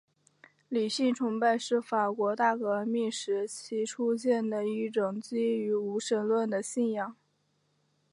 [0.67, 7.15] 理性崇拜是法国大革命时期出现的一种基于无神论的信仰。